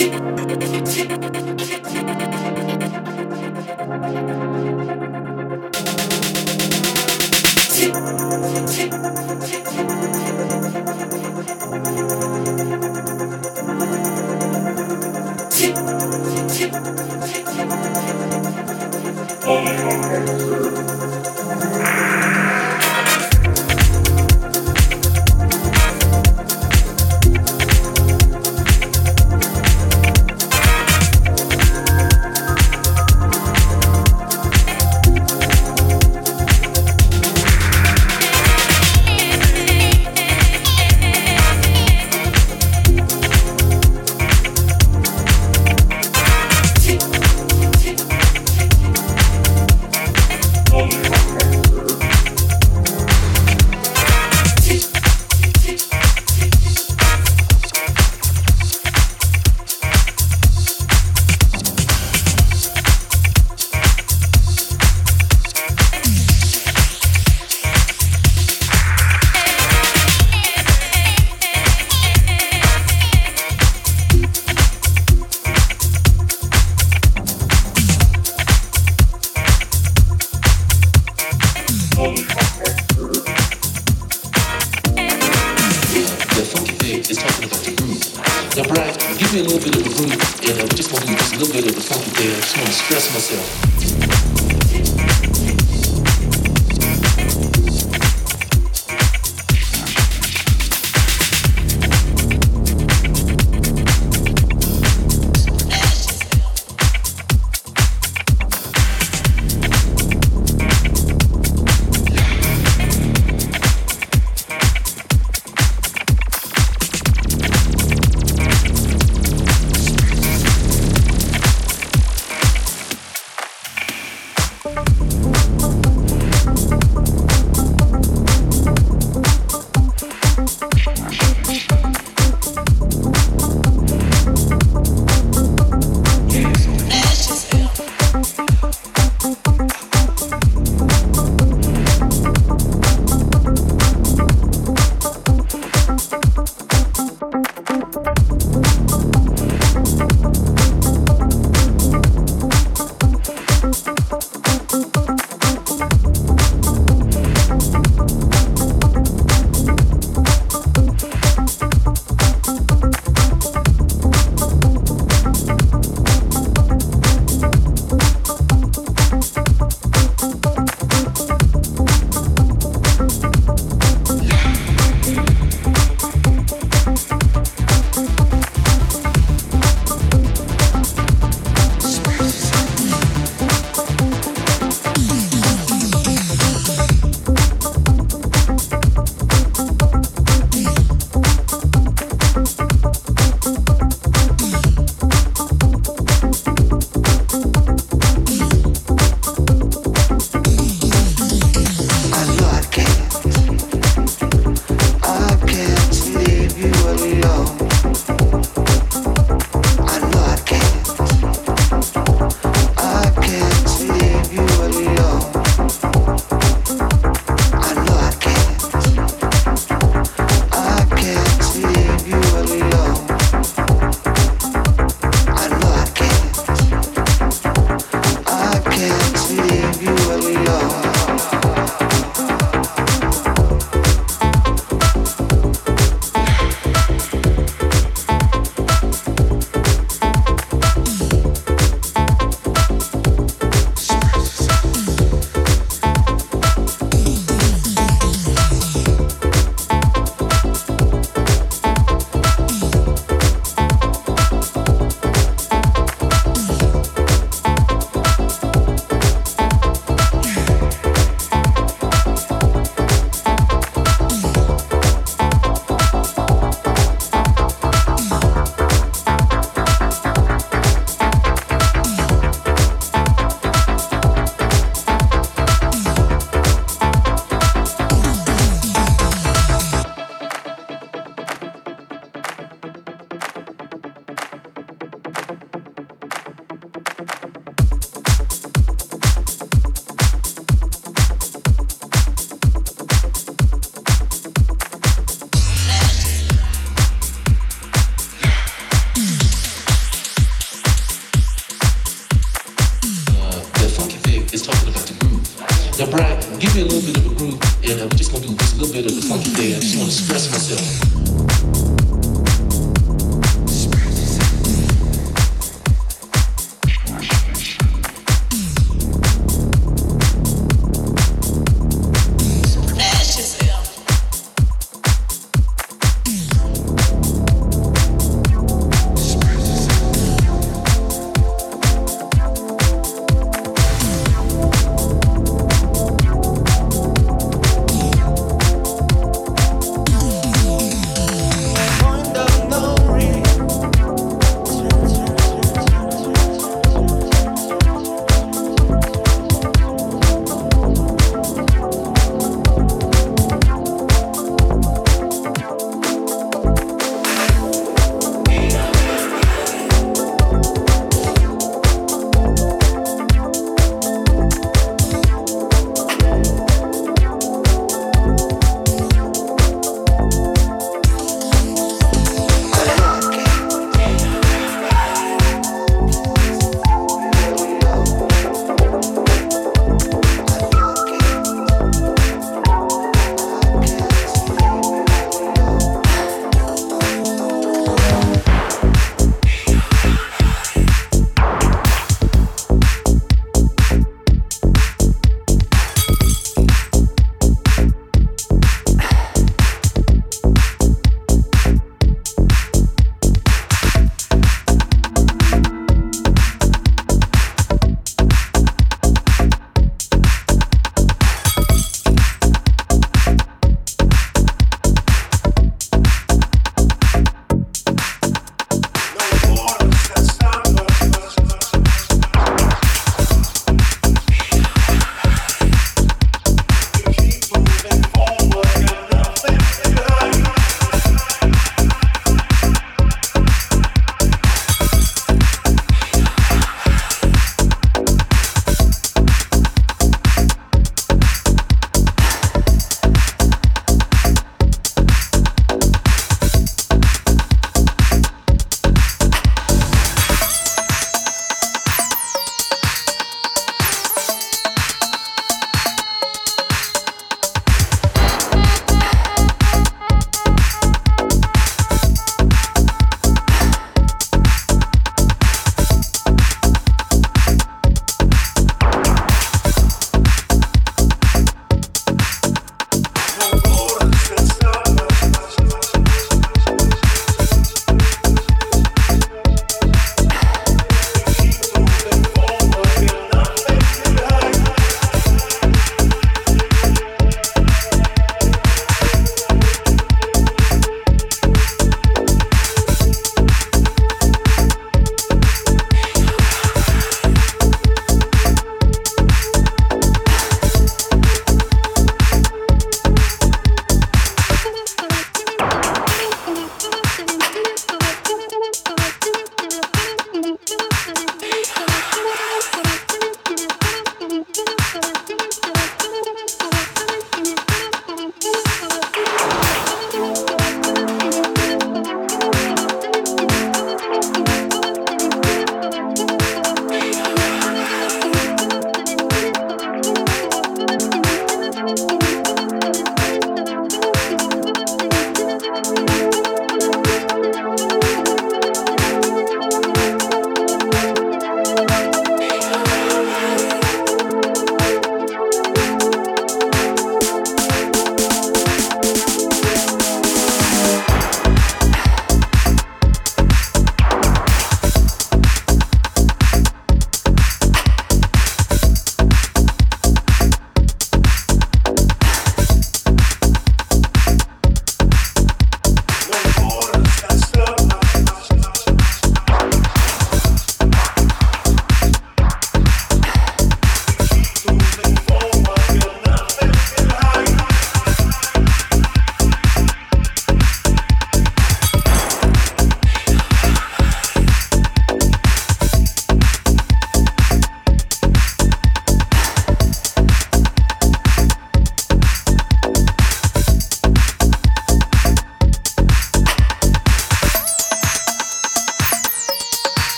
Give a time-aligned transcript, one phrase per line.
[0.00, 0.69] She